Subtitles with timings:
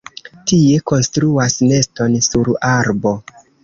[0.51, 3.19] Tie konstruas neston sur arbo.